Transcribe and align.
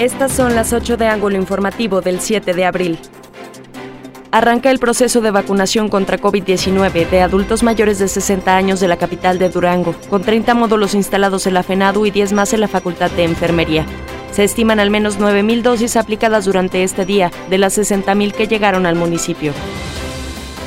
Estas 0.00 0.32
son 0.32 0.54
las 0.54 0.72
8 0.72 0.96
de 0.96 1.08
ángulo 1.08 1.36
informativo 1.36 2.00
del 2.00 2.20
7 2.20 2.54
de 2.54 2.64
abril. 2.64 2.98
Arranca 4.30 4.70
el 4.70 4.78
proceso 4.78 5.20
de 5.20 5.30
vacunación 5.30 5.90
contra 5.90 6.18
COVID-19 6.18 7.10
de 7.10 7.20
adultos 7.20 7.62
mayores 7.62 7.98
de 7.98 8.08
60 8.08 8.56
años 8.56 8.80
de 8.80 8.88
la 8.88 8.96
capital 8.96 9.38
de 9.38 9.50
Durango, 9.50 9.94
con 10.08 10.22
30 10.22 10.54
módulos 10.54 10.94
instalados 10.94 11.46
en 11.46 11.52
la 11.52 11.62
FENADU 11.62 12.06
y 12.06 12.10
10 12.12 12.32
más 12.32 12.54
en 12.54 12.60
la 12.60 12.68
Facultad 12.68 13.10
de 13.10 13.24
Enfermería. 13.24 13.84
Se 14.32 14.42
estiman 14.42 14.80
al 14.80 14.88
menos 14.88 15.20
9.000 15.20 15.60
dosis 15.60 15.96
aplicadas 15.96 16.46
durante 16.46 16.82
este 16.82 17.04
día, 17.04 17.30
de 17.50 17.58
las 17.58 17.76
60.000 17.76 18.32
que 18.32 18.48
llegaron 18.48 18.86
al 18.86 18.94
municipio. 18.94 19.52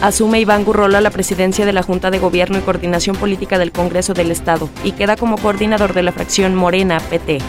Asume 0.04 0.42
Iván 0.42 0.64
Gurrola 0.64 1.02
la 1.02 1.10
presidencia 1.10 1.66
de 1.66 1.74
la 1.74 1.82
Junta 1.82 2.12
de 2.12 2.20
Gobierno 2.20 2.60
y 2.60 2.62
Coordinación 2.62 3.16
Política 3.16 3.58
del 3.58 3.72
Congreso 3.72 4.14
del 4.14 4.30
Estado 4.30 4.70
y 4.84 4.92
queda 4.92 5.18
como 5.18 5.40
coordinador 5.40 5.96
de 5.96 6.04
la 6.04 6.12
fracción 6.12 6.54
Morena 6.54 7.00
PT. 7.00 7.40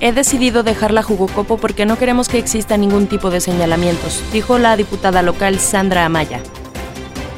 He 0.00 0.12
decidido 0.12 0.62
dejar 0.62 0.92
la 0.92 1.02
Jugocopo 1.02 1.56
porque 1.56 1.84
no 1.84 1.98
queremos 1.98 2.28
que 2.28 2.38
exista 2.38 2.76
ningún 2.76 3.08
tipo 3.08 3.30
de 3.30 3.40
señalamientos, 3.40 4.22
dijo 4.32 4.58
la 4.58 4.76
diputada 4.76 5.22
local 5.22 5.58
Sandra 5.58 6.04
Amaya. 6.04 6.40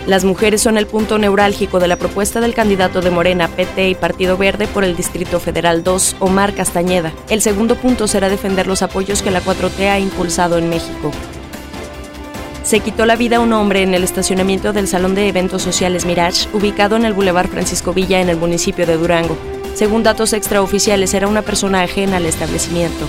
Las 0.07 0.25
mujeres 0.25 0.61
son 0.61 0.77
el 0.77 0.87
punto 0.87 1.17
neurálgico 1.17 1.81
de 1.81 1.89
la 1.89 1.97
propuesta 1.97 2.41
del 2.41 2.53
candidato 2.53 3.01
de 3.01 3.11
Morena, 3.11 3.49
PT 3.49 3.89
y 3.89 3.95
Partido 3.95 4.37
Verde 4.37 4.67
por 4.67 4.85
el 4.85 4.95
Distrito 4.95 5.41
Federal 5.41 5.83
2, 5.85 6.17
Omar 6.21 6.53
Castañeda. 6.55 7.13
El 7.31 7.41
segundo 7.41 7.77
punto 7.77 8.07
será 8.07 8.29
defender 8.29 8.67
los 8.67 8.83
apoyos 8.83 9.23
que 9.23 9.31
la 9.31 9.41
4T 9.41 9.89
ha 9.89 9.99
impulsado 9.99 10.59
en 10.59 10.69
México. 10.69 11.11
Se 12.63 12.81
quitó 12.81 13.07
la 13.07 13.17
vida 13.17 13.41
un 13.41 13.55
hombre 13.55 13.83
en 13.83 13.95
el 13.95 14.05
estacionamiento 14.05 14.75
del 14.75 14.87
Salón 14.87 15.15
de 15.15 15.29
Eventos 15.29 15.63
Sociales 15.63 16.05
Mirage, 16.05 16.47
ubicado 16.53 16.97
en 16.97 17.07
el 17.07 17.15
Boulevard 17.15 17.49
Francisco 17.49 17.95
Villa 17.95 18.21
en 18.21 18.29
el 18.29 18.37
municipio 18.37 18.87
de 18.87 18.99
Durango. 18.99 19.39
Según 19.75 20.03
datos 20.03 20.33
extraoficiales, 20.33 21.15
era 21.15 21.29
una 21.29 21.43
persona 21.43 21.83
ajena 21.83 22.19
al 22.19 22.27
establecimiento. 22.27 23.07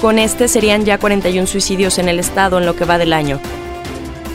Con 0.00 0.18
este 0.18 0.48
serían 0.48 0.84
ya 0.84 0.98
41 0.98 1.46
suicidios 1.46 1.98
en 1.98 2.08
el 2.08 2.18
estado 2.18 2.58
en 2.58 2.66
lo 2.66 2.74
que 2.74 2.84
va 2.84 2.98
del 2.98 3.12
año. 3.12 3.40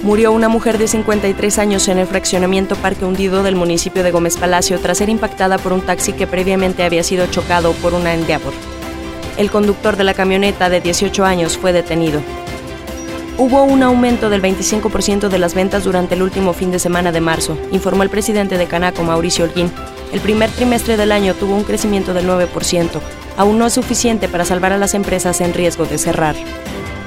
Murió 0.03 0.31
una 0.31 0.49
mujer 0.49 0.77
de 0.77 0.87
53 0.87 1.57
años 1.57 1.87
en 1.87 1.97
el 1.97 2.05
fraccionamiento 2.05 2.75
Parque 2.75 3.05
Hundido 3.05 3.41
del 3.41 3.55
municipio 3.55 4.03
de 4.03 4.11
Gómez 4.11 4.37
Palacio 4.37 4.79
tras 4.79 4.99
ser 4.99 5.09
impactada 5.09 5.57
por 5.57 5.73
un 5.73 5.81
taxi 5.81 6.13
que 6.13 6.27
previamente 6.27 6.83
había 6.83 7.01
sido 7.01 7.25
chocado 7.25 7.73
por 7.73 7.95
una 7.95 8.13
Endeavor. 8.13 8.53
El 9.37 9.49
conductor 9.49 9.97
de 9.97 10.03
la 10.03 10.13
camioneta 10.13 10.69
de 10.69 10.81
18 10.81 11.25
años 11.25 11.57
fue 11.57 11.73
detenido. 11.73 12.21
Hubo 13.37 13.63
un 13.63 13.83
aumento 13.83 14.29
del 14.29 14.41
25% 14.41 15.27
de 15.27 15.39
las 15.39 15.53
ventas 15.55 15.83
durante 15.83 16.15
el 16.15 16.21
último 16.21 16.53
fin 16.53 16.71
de 16.71 16.79
semana 16.79 17.11
de 17.11 17.19
marzo, 17.19 17.57
informó 17.73 18.03
el 18.03 18.09
presidente 18.09 18.57
de 18.57 18.65
Canaco, 18.65 19.03
Mauricio 19.03 19.43
Holguín, 19.43 19.69
el 20.13 20.21
primer 20.21 20.49
trimestre 20.51 20.95
del 20.95 21.11
año 21.11 21.33
tuvo 21.33 21.53
un 21.53 21.65
crecimiento 21.65 22.13
del 22.13 22.29
9%. 22.29 23.01
Aún 23.35 23.59
no 23.59 23.65
es 23.65 23.73
suficiente 23.73 24.29
para 24.29 24.45
salvar 24.45 24.71
a 24.71 24.77
las 24.77 24.93
empresas 24.93 25.41
en 25.41 25.53
riesgo 25.53 25.85
de 25.85 25.97
cerrar. 25.97 26.35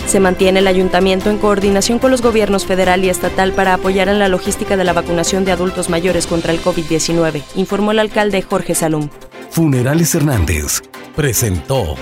Se 0.07 0.21
mantiene 0.21 0.59
el 0.59 0.67
ayuntamiento 0.67 1.31
en 1.31 1.39
coordinación 1.39 1.99
con 1.99 2.11
los 2.11 2.21
gobiernos 2.21 2.67
federal 2.67 3.03
y 3.05 3.09
estatal 3.09 3.53
para 3.53 3.73
apoyar 3.73 4.11
en 4.11 4.19
la 4.19 4.29
logística 4.29 4.77
de 4.77 4.85
la 4.85 4.93
vacunación 4.93 5.47
de 5.47 5.53
adultos 5.53 5.89
mayores 5.89 6.27
contra 6.27 6.53
el 6.53 6.61
COVID-19, 6.61 7.43
informó 7.57 7.93
el 7.93 8.01
alcalde 8.01 8.43
Jorge 8.43 8.75
Salum. 8.75 9.09
Funerales 9.51 10.15
Hernández 10.15 10.83
presentó 11.17 11.97